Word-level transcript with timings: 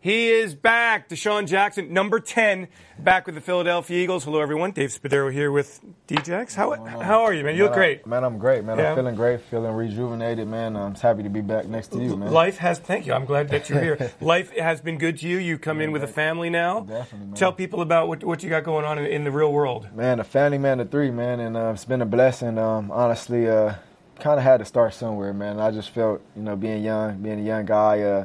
He 0.00 0.28
is 0.28 0.54
back. 0.54 1.08
DeSean 1.08 1.48
Jackson, 1.48 1.92
number 1.92 2.20
10, 2.20 2.68
back 2.98 3.26
with 3.26 3.34
the 3.34 3.40
Philadelphia 3.40 4.00
Eagles. 4.02 4.24
Hello, 4.24 4.40
everyone. 4.40 4.70
Dave 4.70 4.90
Spadaro 4.90 5.32
here 5.32 5.50
with 5.50 5.80
DJX. 6.06 6.54
How, 6.54 6.74
how 7.00 7.22
are 7.22 7.32
you, 7.34 7.42
man? 7.42 7.56
You 7.56 7.64
look 7.64 7.72
great. 7.72 8.02
I, 8.04 8.08
man, 8.08 8.22
I'm 8.22 8.38
great, 8.38 8.64
man. 8.64 8.78
Yeah. 8.78 8.90
I'm 8.90 8.96
feeling 8.96 9.16
great, 9.16 9.40
feeling 9.40 9.72
rejuvenated, 9.72 10.46
man. 10.46 10.76
I'm 10.76 10.94
happy 10.94 11.24
to 11.24 11.28
be 11.28 11.40
back 11.40 11.66
next 11.66 11.88
to 11.88 12.00
you, 12.00 12.16
man. 12.16 12.30
Life 12.30 12.58
has, 12.58 12.78
thank 12.78 13.06
you. 13.06 13.14
I'm 13.14 13.24
glad 13.24 13.48
that 13.48 13.68
you're 13.68 13.80
here. 13.80 14.12
Life 14.20 14.56
has 14.56 14.80
been 14.80 14.98
good 14.98 15.18
to 15.18 15.28
you. 15.28 15.38
You 15.38 15.58
come 15.58 15.80
in 15.80 15.90
with 15.90 16.04
a 16.04 16.08
family 16.08 16.50
now. 16.50 16.80
Definitely, 16.80 17.26
man. 17.28 17.36
Tell 17.36 17.52
people 17.52 17.80
about 17.80 18.06
what, 18.06 18.22
what 18.22 18.42
you 18.42 18.50
got 18.50 18.64
going 18.64 18.84
on 18.84 18.98
in, 18.98 19.06
in 19.06 19.24
the 19.24 19.32
real 19.32 19.52
world. 19.52 19.88
Man, 19.94 20.20
a 20.20 20.24
family 20.24 20.58
man 20.58 20.78
of 20.78 20.90
three, 20.90 21.10
man, 21.10 21.40
and 21.40 21.56
uh, 21.56 21.72
it's 21.74 21.84
been 21.84 22.02
a 22.02 22.06
blessing. 22.06 22.58
Um, 22.58 22.92
honestly, 22.92 23.48
uh, 23.48 23.74
kind 24.20 24.38
of 24.38 24.44
had 24.44 24.58
to 24.58 24.64
start 24.64 24.94
somewhere, 24.94 25.32
man. 25.32 25.58
I 25.58 25.70
just 25.70 25.90
felt, 25.90 26.22
you 26.36 26.42
know, 26.42 26.54
being 26.54 26.84
young, 26.84 27.18
being 27.18 27.40
a 27.40 27.42
young 27.42 27.64
guy, 27.66 28.02
uh, 28.02 28.24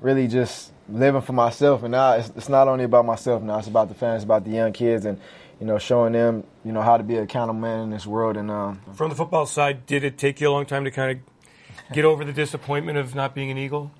really 0.00 0.28
just 0.28 0.72
living 0.88 1.22
for 1.22 1.32
myself. 1.32 1.82
And 1.82 1.92
now 1.92 2.12
it's, 2.12 2.30
it's 2.36 2.48
not 2.48 2.68
only 2.68 2.84
about 2.84 3.04
myself 3.04 3.42
now; 3.42 3.58
it's 3.58 3.68
about 3.68 3.88
the 3.88 3.94
fans, 3.94 4.22
about 4.22 4.44
the 4.44 4.50
young 4.50 4.72
kids, 4.72 5.04
and 5.04 5.20
you 5.60 5.66
know, 5.66 5.78
showing 5.78 6.12
them, 6.12 6.44
you 6.64 6.72
know, 6.72 6.82
how 6.82 6.96
to 6.96 7.02
be 7.02 7.16
a 7.16 7.22
accountable 7.22 7.60
man 7.60 7.80
in 7.80 7.90
this 7.90 8.06
world. 8.06 8.36
And 8.36 8.50
um, 8.50 8.80
From 8.94 9.10
the 9.10 9.16
football 9.16 9.46
side, 9.46 9.86
did 9.86 10.04
it 10.04 10.18
take 10.18 10.40
you 10.40 10.48
a 10.48 10.52
long 10.52 10.66
time 10.66 10.84
to 10.84 10.90
kind 10.90 11.18
of 11.18 11.92
get 11.94 12.04
over 12.04 12.24
the 12.24 12.32
disappointment 12.32 12.98
of 12.98 13.14
not 13.14 13.34
being 13.34 13.50
an 13.50 13.58
Eagle? 13.58 13.90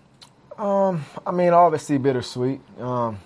I 1.27 1.31
mean, 1.33 1.53
obviously 1.53 1.99
bittersweet. 1.99 2.61
Um, 2.79 3.19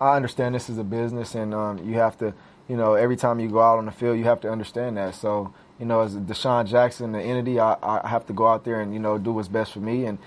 I 0.00 0.16
understand 0.16 0.54
this 0.54 0.70
is 0.70 0.78
a 0.78 0.84
business, 0.84 1.34
and 1.34 1.54
um, 1.54 1.86
you 1.86 1.94
have 1.94 2.16
to, 2.18 2.32
you 2.68 2.76
know, 2.76 2.94
every 2.94 3.16
time 3.16 3.38
you 3.38 3.48
go 3.48 3.60
out 3.60 3.78
on 3.78 3.86
the 3.86 3.92
field, 3.92 4.18
you 4.18 4.24
have 4.24 4.40
to 4.42 4.50
understand 4.50 4.96
that. 4.96 5.14
So, 5.14 5.52
you 5.78 5.86
know, 5.86 6.00
as 6.00 6.16
DeSean 6.16 6.66
Jackson, 6.66 7.12
the 7.12 7.20
entity, 7.20 7.60
I, 7.60 7.76
I 7.82 8.08
have 8.08 8.26
to 8.26 8.32
go 8.32 8.46
out 8.46 8.64
there 8.64 8.80
and 8.80 8.94
you 8.94 9.00
know 9.00 9.18
do 9.18 9.32
what's 9.32 9.48
best 9.48 9.72
for 9.72 9.80
me, 9.80 10.06
and 10.06 10.18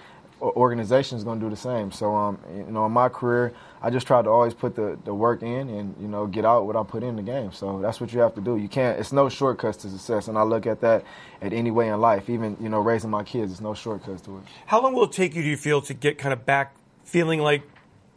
organization 0.44 1.18
is 1.18 1.24
going 1.24 1.40
to 1.40 1.46
do 1.46 1.50
the 1.50 1.56
same. 1.56 1.92
So, 1.92 2.16
um, 2.16 2.40
you 2.56 2.72
know, 2.72 2.86
in 2.86 2.92
my 2.92 3.10
career, 3.10 3.54
I 3.82 3.90
just 3.90 4.06
tried 4.08 4.24
to 4.24 4.30
always 4.30 4.54
put 4.54 4.76
the, 4.76 4.98
the 5.06 5.14
work 5.14 5.42
in 5.42 5.70
and 5.70 5.96
you 6.00 6.08
know 6.08 6.26
get 6.28 6.46
out 6.46 6.66
what 6.66 6.76
I 6.76 6.84
put 6.84 7.04
in 7.04 7.16
the 7.16 7.22
game. 7.22 7.52
So 7.52 7.80
that's 7.82 8.00
what 8.00 8.14
you 8.14 8.20
have 8.22 8.36
to 8.36 8.42
do. 8.42 8.58
You 8.58 8.68
can't. 8.70 9.00
It's 9.00 9.12
no 9.12 9.30
shortcuts 9.30 9.78
to 9.80 9.90
success, 9.90 10.28
and 10.28 10.38
I 10.38 10.44
look 10.44 10.66
at 10.68 10.82
that 10.82 11.04
at 11.42 11.54
any 11.54 11.72
way 11.72 11.90
in 11.90 12.00
life. 12.00 12.30
Even 12.30 12.58
you 12.62 12.70
know 12.70 12.80
raising 12.80 13.10
my 13.10 13.24
kids, 13.24 13.52
it's 13.52 13.62
no 13.62 13.74
shortcuts 13.74 14.22
to 14.24 14.38
it. 14.38 14.44
How 14.66 14.82
long 14.82 14.94
will 14.94 15.06
it 15.06 15.12
take 15.12 15.36
you, 15.36 15.42
do 15.44 15.50
you 15.50 15.58
feel, 15.58 15.82
to 15.82 15.94
get 15.94 16.18
kind 16.18 16.32
of 16.34 16.46
back 16.46 16.76
feeling 17.04 17.40
like 17.42 17.64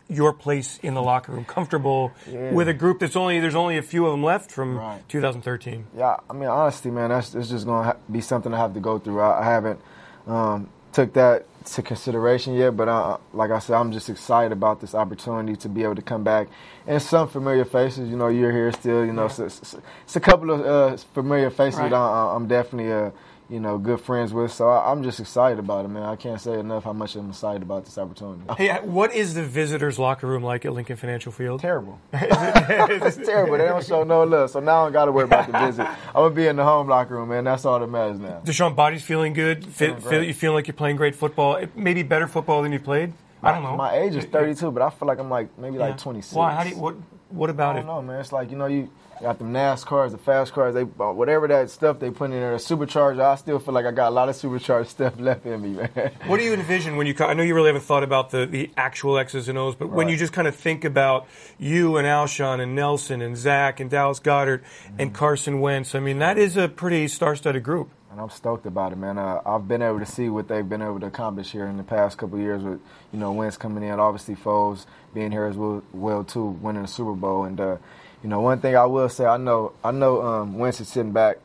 your 0.09 0.33
place 0.33 0.79
in 0.85 0.95
the 0.95 1.03
locker 1.03 1.33
room, 1.33 1.45
comfortable 1.45 2.13
Yeah. 2.31 2.53
with 2.53 2.69
a 2.69 2.75
group 2.75 3.01
that's 3.01 3.17
only 3.17 3.41
there's 3.41 3.57
only 3.57 3.77
a 3.77 3.83
few 3.83 4.07
of 4.07 4.13
them 4.13 4.23
left 4.23 4.53
from 4.53 4.79
Right. 4.79 5.01
2013? 5.09 5.85
Yeah, 5.97 6.19
I 6.31 6.33
mean, 6.33 6.49
honestly, 6.49 6.93
man, 6.93 7.09
that's 7.11 7.35
it's 7.35 7.49
just 7.49 7.67
gonna 7.67 7.83
ha- 7.89 7.97
be 8.11 8.21
something 8.21 8.55
I 8.55 8.59
have 8.59 8.73
to 8.75 8.81
go 8.81 9.01
through. 9.01 9.21
I, 9.21 9.41
I 9.41 9.45
haven't 9.45 9.81
um, 10.29 10.69
took 10.93 11.13
that 11.15 11.45
to 11.67 11.83
consideration 11.83 12.55
yet, 12.55 12.77
but 12.77 12.89
uh, 12.89 13.19
like 13.33 13.51
I 13.51 13.59
said, 13.59 13.77
I'm 13.77 13.93
just 13.93 14.09
excited 14.09 14.53
about 14.53 14.81
this 14.81 14.95
opportunity 14.95 15.57
to 15.57 15.69
be 15.69 15.83
able 15.83 15.97
to 15.97 16.03
come 16.03 16.25
back 16.25 16.49
and 16.87 17.03
some 17.03 17.29
familiar 17.29 17.65
faces. 17.65 18.09
You 18.09 18.17
know, 18.17 18.29
you're 18.29 18.53
here 18.53 18.73
still. 18.73 19.05
You 19.05 19.13
know, 19.13 19.29
so, 19.29 19.49
so- 19.49 19.81
it's 20.05 20.17
a 20.17 20.21
couple 20.21 20.51
of 20.51 20.61
uh, 20.65 20.97
familiar 21.15 21.51
faces 21.51 21.81
Right. 21.81 21.91
that 21.91 21.97
I, 21.97 22.35
I'm 22.35 22.47
definitely 22.47 22.93
uh, 22.93 23.11
you 23.49 23.61
know 23.61 23.79
good 23.79 24.01
friends 24.01 24.33
with. 24.33 24.53
So 24.53 24.69
I, 24.69 24.91
I'm 24.91 25.03
just 25.03 25.21
excited 25.21 25.59
about 25.59 25.85
it, 25.85 25.89
man. 25.89 26.03
I 26.03 26.17
can't 26.17 26.41
say 26.41 26.59
enough 26.59 26.85
how 26.85 26.93
much 26.93 27.15
I'm 27.17 27.31
excited 27.31 27.63
about 27.63 27.85
this 27.85 27.97
opportunity. 27.99 28.43
Hey, 28.57 28.79
what 28.83 29.15
is 29.15 29.35
the 29.35 29.43
visitors' 29.45 29.99
locker 29.99 30.27
room 30.27 30.43
like 30.43 30.65
at 30.65 30.73
Lincoln 30.73 30.97
Financial 30.97 31.31
Field? 31.33 31.61
terrible. 31.61 31.99
it's 32.13 33.17
terrible. 33.17 33.59
They 33.59 33.67
don't 33.67 33.85
show 33.85 34.05
no 34.05 34.25
love. 34.25 34.51
So 34.51 34.61
now 34.61 34.81
I 34.81 34.85
don't 34.87 34.93
got 34.93 35.05
to 35.07 35.13
worry 35.13 35.25
about 35.25 35.51
the 35.51 35.59
visit. 35.67 35.87
I'm 35.87 36.13
gonna 36.15 36.31
be 36.35 36.47
in 36.47 36.57
the 36.57 36.65
home 36.65 36.89
locker 36.89 37.15
room, 37.15 37.29
man. 37.29 37.45
That's 37.45 37.65
all 37.65 37.79
that 37.79 37.87
matters 37.87 38.19
now. 38.19 38.43
DeSean, 38.45 38.75
body's 38.75 39.03
feeling 39.03 39.33
good. 39.33 39.65
Fe- 39.65 39.87
Feeling 39.89 40.01
feel, 40.01 40.23
you 40.25 40.35
feel 40.35 40.53
like 40.53 40.67
you're 40.67 40.75
playing 40.75 40.97
great 40.97 41.15
football. 41.15 41.61
Maybe 41.75 42.03
better 42.03 42.27
football 42.27 42.63
than 42.63 42.73
you 42.73 42.81
played. 42.81 43.13
I 43.43 43.53
don't 43.53 43.63
know. 43.63 43.77
My 43.77 43.95
age 43.95 44.17
is 44.17 44.25
32, 44.25 44.71
but 44.73 44.83
I 44.83 44.91
feel 44.91 45.07
like 45.07 45.19
I'm 45.21 45.31
like 45.31 45.57
maybe 45.59 45.77
Yeah. 45.77 45.83
like 45.89 45.99
26. 45.99 46.35
Why? 46.35 46.53
How 46.53 46.65
do 46.65 46.71
you, 46.71 46.77
what? 46.79 46.97
What 47.31 47.51
about 47.51 47.77
it? 47.77 47.81
I 47.81 47.83
don't 47.83 47.91
it? 47.91 47.93
know, 47.93 48.03
man. 48.03 48.21
It's 48.21 48.33
like 48.33 48.51
you 48.51 48.57
know 48.57 48.67
you 48.67 48.91
got 49.21 49.39
them 49.39 49.53
NASCARs, 49.53 50.11
the 50.11 50.19
fast 50.19 50.53
cars, 50.53 50.75
they 50.75 50.83
uh, 50.83 51.13
whatever 51.13 51.49
that 51.49 51.71
stuff 51.71 51.99
they 51.99 52.11
put 52.11 52.27
in 52.27 52.33
there, 52.33 52.53
the 52.53 52.59
supercharger. 52.59 53.21
I 53.21 53.35
still 53.37 53.59
feel 53.59 53.73
like 53.73 53.87
I 53.87 53.91
got 53.91 54.09
a 54.09 54.15
lot 54.15 54.29
of 54.29 54.37
supercharged 54.37 54.91
stuff 54.97 55.19
left 55.19 55.47
in 55.47 55.61
me, 55.63 55.71
man. 55.71 56.13
What 56.27 56.39
do 56.39 56.45
you 56.45 56.53
envision 56.53 56.97
when 56.97 57.07
you? 57.07 57.15
I 57.19 57.35
know 57.35 57.43
you 57.43 57.55
really 57.55 57.69
haven't 57.69 57.83
thought 57.85 58.03
about 58.03 58.31
the, 58.31 58.47
the 58.47 58.71
actual 58.77 59.19
X's 59.19 59.49
and 59.49 59.59
O's, 59.59 59.75
but 59.75 59.89
when 59.91 60.09
you 60.09 60.17
just 60.17 60.33
kind 60.33 60.47
of 60.47 60.55
think 60.55 60.85
about 60.85 61.27
you 61.59 61.97
and 61.97 62.07
Alshon 62.07 62.61
and 62.61 62.75
Nelson 62.75 63.23
and 63.23 63.37
Zach 63.37 63.81
and 63.81 63.91
Dallas 63.91 64.21
Goedert 64.21 64.63
and 64.99 65.11
Mm-hmm. 65.11 65.15
Carson 65.17 65.61
Wentz, 65.61 65.95
I 65.95 66.01
mean 66.01 66.19
that 66.19 66.37
is 66.39 66.57
a 66.57 66.69
pretty 66.69 67.09
star-studded 67.09 67.63
group. 67.63 67.91
And 68.17 68.23
I'm 68.23 68.31
stoked 68.31 68.65
about 68.65 68.93
it, 68.93 68.97
man. 68.97 69.19
Uh, 69.19 69.43
I've 69.45 69.69
been 69.69 69.83
able 69.83 69.99
to 69.99 70.07
see 70.07 70.31
what 70.31 70.49
they've 70.49 70.67
been 70.67 70.81
able 70.81 70.99
to 71.01 71.05
accomplish 71.05 71.53
here 71.53 71.67
in 71.67 71.77
the 71.77 71.83
past 71.83 72.17
couple 72.17 72.39
years 72.39 72.63
with, 72.63 72.81
you 73.13 73.19
know, 73.19 73.31
Wentz 73.33 73.59
coming 73.59 73.85
in, 73.85 74.01
obviously 74.01 74.35
Foles 74.35 74.87
being 75.13 75.31
here 75.31 75.45
as 75.45 75.55
well, 75.55 75.83
well 75.93 76.25
too, 76.25 76.47
winning 76.47 76.81
the 76.81 76.89
Super 76.89 77.13
Bowl. 77.13 77.45
And, 77.45 77.61
uh, 77.61 77.77
you 78.23 78.31
know, 78.31 78.41
one 78.41 78.59
thing 78.59 78.75
I 78.75 78.87
will 78.87 79.11
say, 79.11 79.27
I 79.27 79.37
know, 79.37 79.75
I 79.85 79.91
know 79.91 80.23
um, 80.23 80.57
Wentz 80.57 80.81
is 80.81 80.89
sitting 80.89 81.13
back 81.13 81.37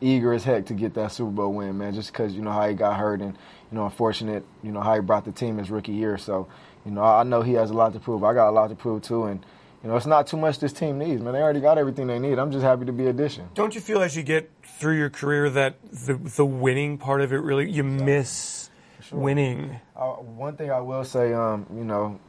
eager 0.00 0.32
as 0.32 0.44
heck 0.44 0.66
to 0.66 0.74
get 0.74 0.94
that 0.94 1.10
Super 1.10 1.32
Bowl 1.32 1.52
win, 1.52 1.76
man, 1.76 1.94
just 1.94 2.12
because, 2.12 2.32
you 2.32 2.42
know, 2.42 2.52
how 2.52 2.68
he 2.68 2.74
got 2.74 2.96
hurt 2.96 3.20
and, 3.20 3.36
you 3.72 3.78
know, 3.78 3.86
unfortunate, 3.86 4.44
you 4.62 4.70
know, 4.70 4.82
how 4.82 4.94
he 4.94 5.00
brought 5.00 5.24
the 5.24 5.32
team 5.32 5.58
his 5.58 5.68
rookie 5.68 5.90
year. 5.90 6.16
So, 6.16 6.46
you 6.86 6.92
know, 6.92 7.02
I 7.02 7.24
know 7.24 7.42
he 7.42 7.54
has 7.54 7.70
a 7.70 7.74
lot 7.74 7.92
to 7.94 7.98
prove. 7.98 8.22
I 8.22 8.34
got 8.34 8.50
a 8.50 8.52
lot 8.52 8.68
to 8.68 8.76
prove 8.76 9.02
too. 9.02 9.24
And, 9.24 9.44
you 9.82 9.88
know, 9.88 9.96
it's 9.96 10.06
not 10.06 10.26
too 10.26 10.36
much 10.36 10.58
this 10.58 10.72
team 10.72 10.98
needs, 10.98 11.22
man. 11.22 11.32
They 11.32 11.40
already 11.40 11.60
got 11.60 11.78
everything 11.78 12.06
they 12.06 12.18
need. 12.18 12.38
I'm 12.38 12.52
just 12.52 12.64
happy 12.64 12.84
to 12.84 12.92
be 12.92 13.06
addition. 13.06 13.48
Don't 13.54 13.74
you 13.74 13.80
feel 13.80 14.02
as 14.02 14.16
you 14.16 14.22
get 14.22 14.50
through 14.62 14.98
your 14.98 15.10
career 15.10 15.48
that 15.50 15.76
the 15.90 16.14
the 16.14 16.44
winning 16.44 16.98
part 16.98 17.20
of 17.22 17.32
it 17.32 17.38
really 17.38 17.70
you 17.70 17.82
miss 17.82 18.70
winning? 19.10 19.80
Uh, 19.96 20.12
one 20.12 20.56
thing 20.56 20.70
I 20.70 20.80
will 20.80 21.04
say, 21.04 21.32
um, 21.32 21.66
you 21.74 21.84
know, 21.84 22.20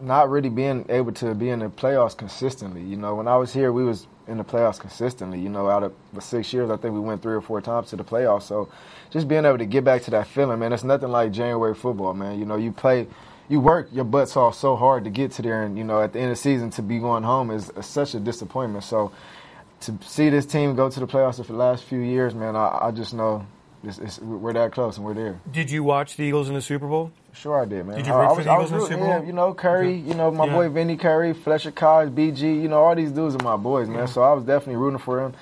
not 0.00 0.30
really 0.30 0.48
being 0.48 0.86
able 0.88 1.12
to 1.12 1.34
be 1.34 1.50
in 1.50 1.60
the 1.60 1.68
playoffs 1.68 2.16
consistently. 2.16 2.82
You 2.82 2.96
know, 2.96 3.14
when 3.14 3.28
I 3.28 3.36
was 3.36 3.52
here, 3.52 3.72
we 3.72 3.84
was 3.84 4.06
in 4.26 4.38
the 4.38 4.44
playoffs 4.44 4.80
consistently. 4.80 5.40
You 5.40 5.48
know, 5.48 5.68
out 5.68 5.82
of 5.82 5.94
the 6.12 6.20
six 6.20 6.52
years, 6.52 6.70
I 6.70 6.76
think 6.76 6.94
we 6.94 7.00
went 7.00 7.22
three 7.22 7.34
or 7.34 7.40
four 7.40 7.60
times 7.60 7.90
to 7.90 7.96
the 7.96 8.04
playoffs. 8.04 8.42
So, 8.42 8.68
just 9.10 9.28
being 9.28 9.44
able 9.44 9.58
to 9.58 9.66
get 9.66 9.84
back 9.84 10.02
to 10.02 10.10
that 10.12 10.26
feeling, 10.26 10.58
man, 10.58 10.72
it's 10.72 10.84
nothing 10.84 11.10
like 11.10 11.32
January 11.32 11.74
football, 11.74 12.14
man. 12.14 12.38
You 12.38 12.44
know, 12.44 12.56
you 12.56 12.72
play, 12.72 13.06
you 13.48 13.60
work 13.60 13.88
your 13.92 14.04
butts 14.04 14.36
off 14.36 14.54
so 14.56 14.76
hard 14.76 15.04
to 15.04 15.10
get 15.10 15.32
to 15.32 15.42
there, 15.42 15.62
and 15.62 15.76
you 15.78 15.84
know, 15.84 16.02
at 16.02 16.12
the 16.12 16.18
end 16.20 16.30
of 16.30 16.36
the 16.36 16.42
season, 16.42 16.70
to 16.70 16.82
be 16.82 16.98
going 16.98 17.22
home 17.22 17.50
is, 17.50 17.70
such 17.80 18.14
a 18.14 18.20
disappointment. 18.20 18.84
So, 18.84 19.12
to 19.82 19.96
see 20.02 20.28
this 20.30 20.46
team 20.46 20.74
go 20.74 20.88
to 20.90 21.00
the 21.00 21.06
playoffs 21.06 21.36
for 21.36 21.52
the 21.52 21.58
last 21.58 21.84
few 21.84 22.00
years, 22.00 22.34
man, 22.34 22.56
I, 22.56 22.78
I 22.82 22.90
just 22.90 23.14
know. 23.14 23.46
It's, 23.84 23.98
it's, 23.98 24.18
we're 24.18 24.54
that 24.54 24.72
close 24.72 24.96
and 24.96 25.06
we're 25.06 25.14
there. 25.14 25.38
Did 25.52 25.70
you 25.70 25.84
watch 25.84 26.16
the 26.16 26.24
Eagles 26.24 26.48
in 26.48 26.54
the 26.54 26.62
Super 26.62 26.88
Bowl? 26.88 27.12
Sure, 27.32 27.60
I 27.60 27.66
did, 27.66 27.86
man. 27.86 27.98
Did 27.98 28.06
you 28.06 28.14
root 28.14 28.30
I 28.30 28.34
for 28.34 28.42
the 28.42 28.50
I 28.50 28.54
Eagles 28.54 28.72
was 28.72 28.72
in 28.72 28.78
the 28.78 28.86
Super 28.86 29.00
Bowl? 29.06 29.20
yeah, 29.20 29.26
you 29.26 29.32
know, 29.32 29.54
Curry, 29.54 29.94
you 29.94 30.14
know, 30.14 30.30
my 30.32 30.46
Yeah. 30.46 30.52
boy 30.54 30.68
Vinny 30.70 30.96
Curry, 30.96 31.34
Fletcher 31.34 31.70
Cox, 31.70 32.10
BG, 32.10 32.40
you 32.62 32.68
know, 32.68 32.78
all 32.82 32.96
these 32.96 33.12
dudes 33.12 33.36
are 33.36 33.44
my 33.44 33.56
boys, 33.56 33.88
man. 33.88 34.08
So 34.08 34.22
I 34.22 34.32
was 34.32 34.42
definitely 34.42 34.76
rooting 34.76 34.98
for 34.98 35.20
them. 35.20 35.34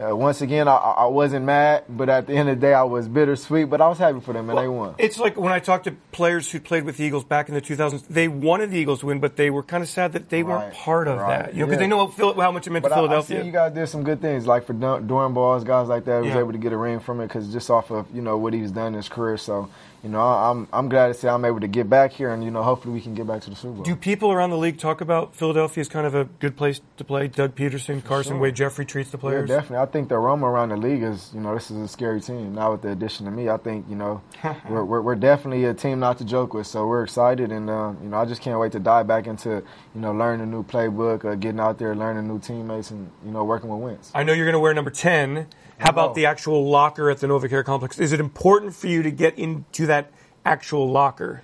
Uh, 0.00 0.14
once 0.14 0.40
again, 0.42 0.68
I, 0.68 0.76
I 0.76 1.06
wasn't 1.06 1.44
mad, 1.44 1.82
but 1.88 2.08
at 2.08 2.28
the 2.28 2.34
end 2.34 2.48
of 2.48 2.60
the 2.60 2.66
day, 2.66 2.72
I 2.72 2.84
was 2.84 3.08
bittersweet. 3.08 3.68
But 3.68 3.80
I 3.80 3.88
was 3.88 3.98
happy 3.98 4.20
for 4.20 4.32
them, 4.32 4.48
and 4.48 4.56
they 4.56 4.68
won. 4.68 4.94
It's 4.98 5.18
like 5.18 5.36
when 5.36 5.52
I 5.52 5.58
talked 5.58 5.84
to 5.84 5.96
players 6.12 6.50
who 6.50 6.60
played 6.60 6.84
with 6.84 6.98
the 6.98 7.04
Eagles 7.04 7.24
back 7.24 7.48
in 7.48 7.54
the 7.54 7.60
2000s, 7.60 8.06
they 8.06 8.28
wanted 8.28 8.70
the 8.70 8.78
Eagles 8.78 9.00
to 9.00 9.06
win, 9.06 9.18
but 9.18 9.34
they 9.34 9.50
were 9.50 9.62
kind 9.64 9.82
of 9.82 9.88
sad 9.88 10.12
that 10.12 10.28
they 10.28 10.44
weren't 10.44 10.72
part 10.72 11.08
of 11.08 11.18
right, 11.18 11.46
that. 11.46 11.54
You 11.54 11.60
know, 11.60 11.66
because 11.66 11.80
yeah. 11.80 11.86
they 11.86 11.86
know 11.88 12.06
how, 12.06 12.40
how 12.40 12.52
much 12.52 12.68
it 12.68 12.70
meant 12.70 12.84
But 12.84 12.90
to 12.90 12.94
I, 12.94 12.98
I 12.98 13.00
Philadelphia. 13.00 13.40
see 13.40 13.46
you 13.46 13.52
guys 13.52 13.72
did 13.72 13.88
some 13.88 14.04
good 14.04 14.20
things, 14.20 14.46
like 14.46 14.66
for 14.66 14.72
Dur- 14.72 15.00
Darren 15.00 15.34
Sproles, 15.34 15.64
guys 15.64 15.88
like 15.88 16.04
that 16.04 16.18
was 16.22 16.28
Yeah. 16.28 16.38
able 16.38 16.52
to 16.52 16.58
get 16.58 16.72
a 16.72 16.76
ring 16.76 17.00
from 17.00 17.20
it 17.20 17.26
because 17.26 17.52
just 17.52 17.68
off 17.68 17.90
of 17.90 18.06
you 18.14 18.22
know 18.22 18.36
what 18.36 18.52
he's 18.52 18.70
done 18.70 18.88
in 18.88 18.94
his 18.94 19.08
career. 19.08 19.36
So 19.36 19.68
you 20.02 20.08
know, 20.08 20.20
I'm 20.20 20.68
I'm 20.72 20.88
glad 20.88 21.08
to 21.08 21.14
say 21.14 21.28
I'm 21.28 21.44
able 21.44 21.60
to 21.60 21.66
get 21.66 21.90
back 21.90 22.12
here, 22.12 22.30
and 22.30 22.44
you 22.44 22.50
know, 22.50 22.62
hopefully 22.62 22.94
we 22.94 23.00
can 23.00 23.14
get 23.14 23.26
back 23.26 23.42
to 23.42 23.50
the 23.50 23.56
Super 23.56 23.74
Bowl. 23.74 23.82
Do 23.82 23.96
people 23.96 24.30
around 24.30 24.50
the 24.50 24.56
league 24.56 24.78
talk 24.78 25.00
about 25.00 25.34
Philadelphia 25.34 25.80
as 25.80 25.88
kind 25.88 26.06
of 26.06 26.14
a 26.14 26.24
good 26.24 26.56
place 26.56 26.80
to 26.98 27.04
play? 27.04 27.26
Doug 27.26 27.56
Pederson, 27.56 28.04
Carson 28.04 28.34
sure. 28.34 28.40
Wade, 28.40 28.54
Jeffery 28.54 28.84
treats 28.84 29.10
the 29.10 29.16
Yeah, 29.18 29.20
players. 29.20 29.48
definitely. 29.48 29.78
I 29.78 29.86
think 29.86 30.08
the 30.08 30.14
aroma 30.14 30.46
around 30.46 30.68
the 30.68 30.76
league 30.76 31.02
is, 31.02 31.30
you 31.34 31.40
know, 31.40 31.52
this 31.54 31.70
is 31.70 31.78
a 31.78 31.88
scary 31.88 32.20
team. 32.20 32.54
Now 32.54 32.72
with 32.72 32.82
the 32.82 32.90
addition 32.92 33.26
of 33.26 33.32
me, 33.34 33.48
I 33.48 33.56
think, 33.56 33.86
you 33.88 33.96
know, 33.96 34.22
we're, 34.68 34.84
we're, 34.84 35.00
we're 35.00 35.14
definitely 35.16 35.64
a 35.64 35.74
team 35.74 35.98
not 35.98 36.18
to 36.18 36.24
joke 36.24 36.54
with. 36.54 36.68
So 36.68 36.86
we're 36.86 37.02
excited, 37.02 37.50
and 37.50 37.68
uh, 37.68 37.92
you 38.02 38.08
know, 38.08 38.18
I 38.18 38.24
just 38.24 38.40
can't 38.40 38.58
wait 38.60 38.72
to 38.72 38.78
dive 38.78 39.08
back 39.08 39.26
into, 39.26 39.50
you 39.94 40.00
know, 40.00 40.12
learning 40.12 40.42
a 40.42 40.46
new 40.46 40.62
playbook, 40.62 41.24
uh, 41.24 41.34
getting 41.34 41.60
out 41.60 41.78
there, 41.78 41.94
learning 41.96 42.28
new 42.28 42.38
teammates, 42.38 42.90
and 42.92 43.10
you 43.24 43.32
know, 43.32 43.42
working 43.42 43.68
with 43.68 43.80
Wentz. 43.80 44.12
I 44.14 44.22
know 44.22 44.32
you're 44.32 44.46
going 44.46 44.52
to 44.52 44.60
wear 44.60 44.74
number 44.74 44.90
10. 44.90 45.46
How 45.78 45.90
about 45.90 46.14
the 46.14 46.26
actual 46.26 46.68
locker 46.68 47.10
at 47.10 47.18
the 47.18 47.26
NovaCare 47.26 47.64
complex? 47.64 47.98
Is 47.98 48.12
it 48.12 48.20
important 48.20 48.74
for 48.74 48.88
you 48.88 49.02
to 49.02 49.10
get 49.10 49.38
into 49.38 49.86
that 49.86 50.10
actual 50.44 50.90
locker? 50.90 51.42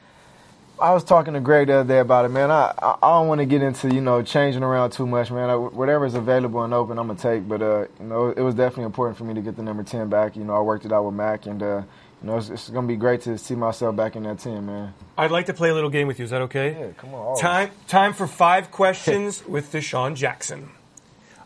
I 0.80 0.92
was 0.92 1.04
talking 1.04 1.34
to 1.34 1.40
Greg 1.40 1.68
the 1.68 1.74
other 1.74 1.88
day 1.88 2.00
about 2.00 2.24
it, 2.24 2.30
man. 2.30 2.50
I 2.50 2.74
I, 2.82 2.96
I 3.00 3.10
don't 3.18 3.28
want 3.28 3.38
to 3.40 3.46
get 3.46 3.62
into 3.62 3.94
you 3.94 4.00
know 4.00 4.22
changing 4.22 4.64
around 4.64 4.90
too 4.90 5.06
much, 5.06 5.30
man. 5.30 5.48
I, 5.48 5.54
whatever's 5.54 6.14
available 6.14 6.62
and 6.64 6.74
open, 6.74 6.98
I'm 6.98 7.06
gonna 7.06 7.18
take. 7.18 7.48
But 7.48 7.62
uh, 7.62 7.86
you 8.00 8.06
know, 8.06 8.30
it 8.30 8.40
was 8.40 8.56
definitely 8.56 8.84
important 8.84 9.16
for 9.16 9.24
me 9.24 9.34
to 9.34 9.40
get 9.40 9.56
the 9.56 9.62
number 9.62 9.84
ten 9.84 10.08
back. 10.08 10.34
You 10.36 10.42
know, 10.44 10.56
I 10.56 10.60
worked 10.60 10.84
it 10.84 10.92
out 10.92 11.04
with 11.04 11.14
Mac, 11.14 11.46
and 11.46 11.62
uh, 11.62 11.82
you 12.20 12.28
know, 12.28 12.38
it's, 12.38 12.50
it's 12.50 12.70
gonna 12.70 12.88
be 12.88 12.96
great 12.96 13.20
to 13.22 13.38
see 13.38 13.54
myself 13.54 13.94
back 13.94 14.16
in 14.16 14.24
that 14.24 14.40
team, 14.40 14.66
man. 14.66 14.94
I'd 15.16 15.30
like 15.30 15.46
to 15.46 15.54
play 15.54 15.68
a 15.68 15.74
little 15.74 15.90
game 15.90 16.08
with 16.08 16.18
you. 16.18 16.24
Is 16.24 16.32
that 16.32 16.42
okay? 16.42 16.76
Yeah, 16.78 16.92
come 16.96 17.14
on. 17.14 17.20
always. 17.20 17.40
Time, 17.40 17.70
time 17.86 18.12
for 18.12 18.26
five 18.26 18.72
questions 18.72 19.46
with 19.46 19.70
DeSean 19.70 20.16
Jackson. 20.16 20.70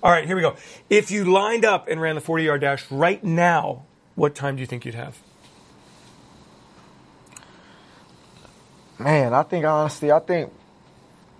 All 0.02 0.10
right, 0.12 0.26
here 0.26 0.36
we 0.36 0.42
go. 0.42 0.54
If 0.88 1.10
you 1.10 1.24
lined 1.24 1.64
up 1.64 1.88
and 1.88 2.00
ran 2.00 2.14
the 2.14 2.20
40 2.20 2.44
yard 2.44 2.60
dash 2.60 2.90
right 2.90 3.22
now, 3.22 3.84
what 4.14 4.34
time 4.34 4.56
do 4.56 4.60
you 4.60 4.66
think 4.66 4.84
you'd 4.84 4.94
have? 4.94 5.18
Man, 8.98 9.32
I 9.32 9.42
think 9.44 9.64
honestly, 9.64 10.10
I 10.10 10.18
think 10.18 10.52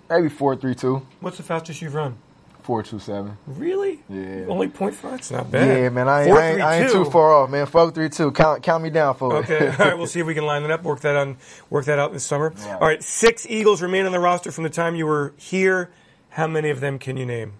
maybe 0.09 0.29
four 0.29 0.55
three 0.57 0.75
two, 0.75 1.07
What's 1.21 1.39
the 1.39 1.43
fastest 1.43 1.83
you've 1.83 1.95
run? 1.95 2.17
four 2.63 2.83
two 2.83 2.99
seven. 2.99 3.37
Really? 3.47 4.01
Yeah. 4.09 4.45
Only 4.47 4.69
point 4.69 4.95
five. 4.95 5.19
It's 5.19 5.31
not 5.31 5.51
bad. 5.51 5.67
Yeah, 5.79 5.89
man, 5.89 6.07
I 6.07 6.25
ain't, 6.25 6.37
I 6.37 6.51
ain't, 6.51 6.61
I 6.61 6.77
ain't 6.83 6.93
too 6.93 7.05
far 7.07 7.33
off, 7.33 7.51
man. 7.51 7.67
Four 7.67 7.91
three 7.91 8.09
two. 8.11 8.31
Count 8.31 8.63
count 8.63 8.85
me 8.85 8.91
down 8.91 9.17
for 9.17 9.37
it. 9.37 9.39
Okay, 9.51 9.69
all 9.69 9.77
right. 9.87 9.99
We'll 9.99 10.07
see 10.09 10.21
if 10.21 10.27
we 10.27 10.35
can 10.35 10.45
line 10.47 10.63
that 10.63 10.71
up. 10.71 10.83
Work 10.85 11.01
that 11.01 11.17
on. 11.17 11.37
Work 11.71 11.87
that 11.87 11.99
out 11.99 12.13
this 12.13 12.25
summer. 12.25 12.53
Yeah. 12.59 12.75
All 12.75 12.87
right. 12.87 13.03
Six 13.03 13.47
Eagles 13.49 13.83
remain 13.83 14.07
on 14.07 14.13
the 14.13 14.21
roster 14.21 14.53
from 14.53 14.65
the 14.65 14.71
time 14.71 14.95
you 14.95 15.07
were 15.07 15.33
here. 15.37 15.91
How 16.31 16.47
many 16.47 16.71
of 16.71 16.81
them 16.81 16.99
can 16.99 17.17
you 17.17 17.27
name? 17.27 17.55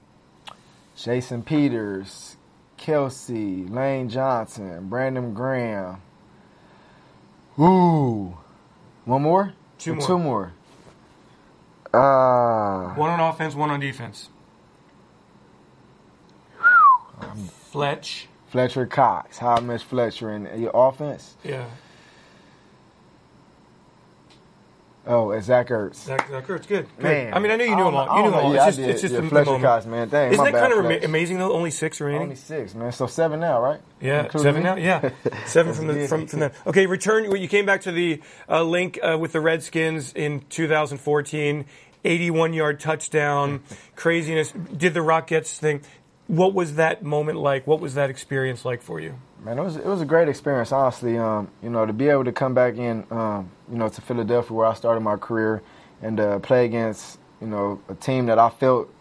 Jason 1.03 1.45
Peters, 1.45 2.37
Kelce, 2.77 3.71
Lane 3.71 4.09
Johnson, 4.09 4.89
Brandon 4.89 5.33
Graham. 5.33 6.03
Ooh, 7.59 8.37
one 9.05 9.23
more? 9.23 9.53
Two 9.79 9.93
Or 9.93 9.97
more. 9.97 10.07
Two 10.07 10.19
more. 10.19 10.53
Uh, 11.95 12.95
One 12.95 13.11
on 13.11 13.21
offense, 13.21 13.55
one 13.55 13.71
on 13.71 13.81
defense. 13.81 14.29
Fletch. 17.71 18.29
Fletcher 18.49 18.87
Cox. 18.87 19.39
How 19.39 19.57
I 19.57 19.61
miss 19.61 19.83
Fletcher 19.83 20.33
in 20.35 20.61
your 20.61 20.73
offense? 20.75 21.37
Yeah. 21.45 21.67
Oh, 25.11 25.31
and 25.31 25.43
Zach 25.43 25.69
Ertz. 25.69 25.95
Zach, 25.95 26.29
Zach 26.29 26.47
Ertz, 26.47 26.69
good. 26.69 26.87
good. 26.97 27.03
Man, 27.03 27.33
I 27.35 27.39
mean, 27.39 27.51
I 27.51 27.57
knew 27.57 27.65
you 27.65 27.75
knew 27.77 27.83
I 27.83 27.85
them 27.87 27.95
all. 27.97 28.17
You 28.19 28.23
knew 28.23 28.29
I 28.29 28.31
them 28.31 28.35
all. 28.35 28.53
know. 28.53 28.67
It's 28.67 28.77
just, 28.77 28.79
I 28.79 28.83
it's 28.91 29.01
just 29.01 29.15
Yeah, 29.15 29.21
the, 29.21 29.23
the 29.25 29.29
Fletcher 29.31 29.45
moment. 29.47 29.65
Cox, 29.65 29.87
man. 29.87 30.09
Dang, 30.11 30.33
Isn't 30.33 30.45
that 30.45 30.53
kind 30.53 30.73
of 30.73 31.05
amazing 31.05 31.39
though? 31.39 31.53
Only 31.53 31.71
six 31.71 32.01
remaining. 32.01 32.23
Only 32.25 32.35
six, 32.37 32.75
man. 32.75 32.93
So 32.93 33.07
seven 33.07 33.41
now, 33.41 33.61
right? 33.63 33.81
Yeah, 34.03 34.25
Including 34.25 34.43
seven 34.43 34.63
me? 34.63 34.69
now. 34.69 34.77
Yeah, 34.77 35.11
seven 35.47 35.73
from 35.75 35.87
the 35.87 36.07
from 36.07 36.27
from 36.27 36.41
them. 36.41 36.51
Okay, 36.67 36.87
return. 36.87 37.35
You 37.35 37.49
came 37.49 37.65
back 37.65 37.81
to 37.83 37.93
the 37.93 38.21
uh, 38.51 38.63
Linc 38.63 38.99
uh, 39.03 39.17
with 39.19 39.33
the 39.33 39.41
Redskins 39.41 40.13
in 40.13 40.41
2014. 40.51 41.65
81 42.05 42.53
yard 42.53 42.79
touchdown, 42.79 43.61
craziness. 43.97 44.53
Did 44.53 44.95
the 44.95 45.03
Rockets 45.03 45.59
thing? 45.59 45.81
What 46.29 46.53
was 46.53 46.75
that 46.75 47.03
moment 47.03 47.39
like? 47.39 47.67
What 47.67 47.81
was 47.81 47.95
that 47.95 48.11
experience 48.11 48.63
like 48.65 48.83
for 48.83 49.01
you? 49.01 49.15
Man, 49.43 49.59
it 49.59 49.63
was 49.63 49.77
it 49.77 49.87
was 49.87 50.03
a 50.03 50.05
great 50.05 50.29
experience, 50.29 50.73
honestly. 50.73 51.17
Um, 51.17 51.49
you 51.63 51.71
know, 51.71 51.87
to 51.87 51.93
be 51.95 52.09
able 52.09 52.25
to 52.25 52.33
come 52.33 52.53
back 52.53 52.77
in, 52.77 53.07
um, 53.11 53.51
you 53.71 53.79
know, 53.79 53.89
to 53.89 54.01
Philadelphia 54.03 54.55
where 54.55 54.67
I 54.67 54.75
started 54.75 55.01
my 55.01 55.17
career, 55.17 55.63
and 56.03 56.21
uh, 56.21 56.39
play 56.41 56.67
against, 56.67 57.19
you 57.41 57.47
know, 57.47 57.81
a 57.89 57.95
team 57.95 58.27
that 58.27 58.39
I 58.39 58.51
felt, 58.51 58.93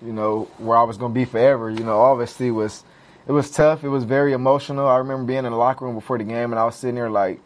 you 0.00 0.12
know, 0.12 0.48
where 0.58 0.78
I 0.78 0.84
was 0.84 0.96
going 0.96 1.12
to 1.12 1.14
be 1.14 1.24
forever. 1.24 1.70
You 1.70 1.82
know, 1.82 1.98
obviously 2.00 2.52
was 2.52 2.84
it 3.26 3.32
was 3.32 3.50
tough. 3.50 3.82
It 3.82 3.88
was 3.88 4.04
very 4.04 4.32
emotional. 4.32 4.86
I 4.86 4.98
remember 4.98 5.24
being 5.24 5.44
in 5.44 5.50
the 5.50 5.58
locker 5.58 5.84
room 5.84 5.96
before 5.96 6.18
the 6.18 6.24
game, 6.24 6.52
and 6.52 6.58
I 6.58 6.64
was 6.64 6.76
sitting 6.76 6.94
there 6.94 7.10
like, 7.10 7.40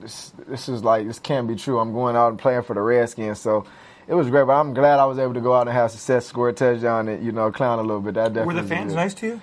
this 0.00 0.32
this 0.48 0.68
is 0.68 0.82
like 0.82 1.06
this 1.06 1.20
can't 1.20 1.46
be 1.46 1.54
true. 1.54 1.78
I'm 1.78 1.92
going 1.92 2.16
out 2.16 2.30
and 2.30 2.38
playing 2.38 2.62
for 2.64 2.74
the 2.74 2.80
Redskins, 2.80 3.38
so. 3.38 3.64
It 4.12 4.14
was 4.14 4.28
great, 4.28 4.46
but 4.46 4.52
I'm 4.52 4.74
glad 4.74 4.98
I 4.98 5.06
was 5.06 5.18
able 5.18 5.32
to 5.32 5.40
go 5.40 5.54
out 5.54 5.68
and 5.68 5.74
have 5.74 5.90
success, 5.90 6.26
score 6.26 6.50
a 6.50 6.52
touchdown, 6.52 7.08
and 7.08 7.24
you 7.24 7.32
know, 7.32 7.50
clown 7.50 7.78
a 7.78 7.80
little 7.82 8.02
bit. 8.02 8.12
That 8.12 8.34
definitely 8.34 8.56
Were 8.56 8.60
the 8.60 8.68
fans 8.68 8.92
nice 8.92 9.14
to 9.14 9.26
you? 9.26 9.40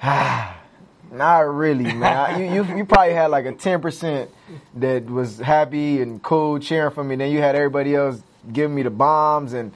Not 1.10 1.52
really, 1.52 1.92
man. 1.92 2.38
you, 2.40 2.62
you 2.62 2.76
you 2.76 2.84
probably 2.84 3.12
had 3.12 3.32
like 3.32 3.44
a 3.44 3.50
ten 3.50 3.80
percent 3.80 4.30
that 4.76 5.06
was 5.06 5.40
happy 5.40 6.00
and 6.00 6.22
cool, 6.22 6.60
cheering 6.60 6.92
for 6.92 7.02
me. 7.02 7.16
Then 7.16 7.32
you 7.32 7.40
had 7.40 7.56
everybody 7.56 7.96
else 7.96 8.22
giving 8.52 8.74
me 8.74 8.82
the 8.82 8.90
bombs 8.90 9.52
and 9.52 9.72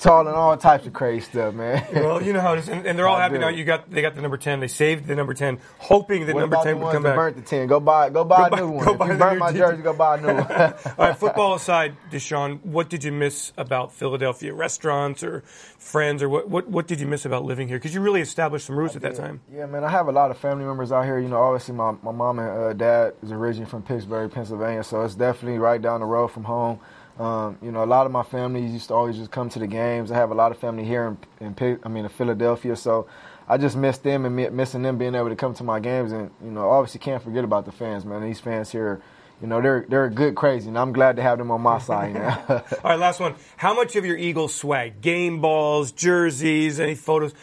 talking 0.00 0.32
all 0.32 0.56
types 0.56 0.86
of 0.86 0.92
crazy 0.92 1.20
stuff, 1.24 1.54
man. 1.54 1.84
Well, 1.92 2.22
you 2.22 2.32
know 2.32 2.40
how 2.40 2.54
it 2.54 2.60
is, 2.60 2.68
and, 2.68 2.86
and 2.86 2.98
they're 2.98 3.08
all 3.08 3.16
I 3.16 3.22
happy 3.22 3.34
do. 3.34 3.40
now. 3.40 3.48
You 3.48 3.64
got 3.64 3.90
they 3.90 4.02
got 4.02 4.14
the 4.14 4.22
number 4.22 4.36
ten. 4.36 4.60
They 4.60 4.68
saved 4.68 5.06
the 5.06 5.14
number 5.14 5.34
ten, 5.34 5.58
hoping 5.78 6.26
that 6.26 6.34
what 6.34 6.40
number 6.40 6.56
about 6.56 6.64
ten 6.64 6.80
would 6.80 6.92
come 6.92 7.02
back. 7.02 7.16
burnt 7.16 7.36
the 7.36 7.42
ten? 7.42 7.66
Go 7.66 7.80
buy 7.80 8.10
go 8.10 8.24
buy 8.24 8.48
Go 8.50 8.56
a 8.56 8.60
new 8.60 8.66
buy- 8.66 8.72
one. 8.72 8.84
go 8.84 8.92
If 8.92 8.98
buy 8.98 9.12
you 9.12 9.18
burnt 9.18 9.38
my 9.38 9.52
jersey. 9.52 9.82
go 9.82 9.92
buy 9.92 10.18
a 10.18 10.20
new 10.20 10.26
one. 10.34 10.36
All 10.98 11.06
right, 11.06 11.16
football 11.16 11.54
aside, 11.54 11.96
DeSean, 12.10 12.64
what 12.64 12.88
did 12.88 13.04
you 13.04 13.12
miss 13.12 13.52
about 13.56 13.92
Philadelphia? 13.92 14.52
Restaurants 14.54 15.22
or 15.22 15.40
friends, 15.78 16.22
or 16.22 16.28
what? 16.28 16.48
What, 16.48 16.68
what 16.68 16.86
did 16.86 17.00
you 17.00 17.06
miss 17.06 17.24
about 17.24 17.44
living 17.44 17.68
here? 17.68 17.78
Because 17.78 17.94
you 17.94 18.00
really 18.00 18.20
established 18.20 18.66
some 18.66 18.76
roots 18.76 18.96
at 18.96 19.02
that 19.02 19.16
time. 19.16 19.40
Yeah, 19.52 19.66
man, 19.66 19.84
I 19.84 19.88
have 19.90 20.08
a 20.08 20.12
lot 20.12 20.30
of 20.30 20.38
family 20.38 20.64
members 20.64 20.92
out 20.92 21.04
here. 21.04 21.18
You 21.18 21.28
know, 21.28 21.40
obviously 21.42 21.74
my, 21.74 21.92
my 22.02 22.12
mom 22.12 22.38
and 22.38 22.48
uh, 22.48 22.72
dad 22.72 23.14
is 23.22 23.32
originally 23.32 23.68
from 23.70 23.82
Pittsburgh, 23.82 24.30
Pennsylvania, 24.30 24.84
so 24.84 25.02
it's 25.02 25.14
definitely 25.14 25.58
right 25.58 25.80
down 25.80 26.00
the 26.00 26.06
road 26.06 26.28
from 26.28 26.44
home. 26.44 26.80
Um, 27.18 27.58
you 27.62 27.70
know, 27.70 27.84
a 27.84 27.86
lot 27.86 28.06
of 28.06 28.12
my 28.12 28.22
family 28.22 28.62
used 28.66 28.88
to 28.88 28.94
always 28.94 29.16
just 29.16 29.30
come 29.30 29.48
to 29.50 29.58
the 29.58 29.66
games. 29.66 30.10
I 30.10 30.16
have 30.16 30.30
a 30.30 30.34
lot 30.34 30.50
of 30.50 30.58
family 30.58 30.84
here 30.84 31.16
in, 31.40 31.54
in 31.54 31.80
I 31.84 31.88
mean, 31.88 32.04
in 32.04 32.10
Philadelphia, 32.10 32.74
so 32.74 33.06
I 33.46 33.58
just 33.58 33.76
miss 33.76 33.98
them 33.98 34.24
and 34.24 34.34
mi- 34.34 34.48
missing 34.48 34.82
them 34.82 34.96
being 34.98 35.14
able 35.14 35.28
to 35.28 35.36
come 35.36 35.54
to 35.54 35.64
my 35.64 35.78
games. 35.78 36.12
And 36.12 36.30
you 36.42 36.50
know, 36.50 36.70
obviously 36.70 37.00
can't 37.00 37.22
forget 37.22 37.44
about 37.44 37.66
the 37.66 37.72
fans, 37.72 38.04
man. 38.04 38.22
These 38.22 38.40
fans 38.40 38.72
here, 38.72 39.02
you 39.42 39.46
know, 39.46 39.60
they're 39.60 39.84
they're 39.88 40.08
good 40.08 40.34
crazy, 40.34 40.68
and 40.68 40.78
I'm 40.78 40.92
glad 40.92 41.16
to 41.16 41.22
have 41.22 41.36
them 41.36 41.50
on 41.50 41.60
my 41.60 41.78
side 41.90 42.14
now. 42.14 42.44
All 42.48 42.62
right, 42.82 42.98
last 42.98 43.20
one. 43.20 43.34
How 43.56 43.74
much 43.74 43.94
of 43.94 44.06
your 44.06 44.16
Eagles 44.16 44.54
swag, 44.54 45.02
game 45.02 45.40
balls, 45.42 45.92
jerseys, 45.92 46.80
any 46.80 46.94
photos, 46.94 47.34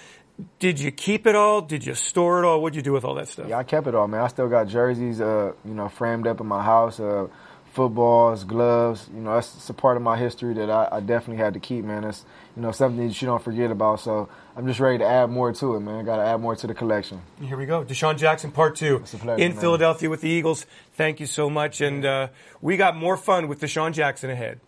did 0.57 0.79
you 0.79 0.91
keep 0.91 1.27
it 1.27 1.35
all? 1.35 1.61
Did 1.61 1.85
you 1.85 1.93
store 1.93 2.43
it 2.43 2.47
all? 2.47 2.61
What'd 2.61 2.75
you 2.75 2.81
do 2.81 2.93
with 2.93 3.03
all 3.03 3.15
that 3.15 3.27
stuff? 3.27 3.47
Yeah, 3.49 3.57
I 3.57 3.63
kept 3.63 3.87
it 3.87 3.95
all, 3.95 4.07
man. 4.07 4.21
I 4.21 4.27
still 4.27 4.47
got 4.47 4.67
jerseys, 4.67 5.21
uh, 5.21 5.53
you 5.65 5.73
know, 5.73 5.89
framed 5.89 6.27
up 6.27 6.39
in 6.39 6.47
my 6.47 6.63
house, 6.63 6.99
uh, 6.99 7.27
footballs, 7.71 8.43
gloves. 8.43 9.09
You 9.13 9.21
know, 9.21 9.35
that's 9.35 9.69
a 9.69 9.73
part 9.73 9.97
of 9.97 10.03
my 10.03 10.17
history 10.17 10.53
that 10.55 10.69
I, 10.69 10.87
I 10.91 10.99
definitely 10.99 11.43
had 11.43 11.53
to 11.53 11.59
keep, 11.59 11.85
man. 11.85 12.03
It's 12.03 12.25
you 12.55 12.61
know 12.61 12.71
something 12.71 13.07
that 13.07 13.21
you 13.21 13.25
don't 13.27 13.43
forget 13.43 13.71
about. 13.71 13.99
So 14.01 14.29
I'm 14.55 14.67
just 14.67 14.79
ready 14.79 14.97
to 14.99 15.05
add 15.05 15.29
more 15.29 15.53
to 15.53 15.75
it, 15.75 15.79
man. 15.79 16.03
Got 16.05 16.17
to 16.17 16.23
add 16.23 16.37
more 16.41 16.55
to 16.55 16.67
the 16.67 16.73
collection. 16.73 17.21
Here 17.41 17.57
we 17.57 17.65
go. 17.65 17.83
DeSean 17.83 18.17
Jackson, 18.17 18.51
part 18.51 18.75
two. 18.75 18.97
a 18.97 18.99
pleasure, 18.99 19.43
in 19.43 19.53
man. 19.53 19.61
Philadelphia 19.61 20.09
with 20.09 20.21
the 20.21 20.29
Eagles. 20.29 20.65
Thank 20.93 21.19
you 21.19 21.25
so 21.25 21.49
much. 21.49 21.81
And 21.81 22.05
uh, 22.05 22.27
we 22.61 22.77
got 22.77 22.95
more 22.95 23.17
fun 23.17 23.47
with 23.47 23.61
DeSean 23.61 23.93
Jackson 23.93 24.29
ahead. 24.29 24.59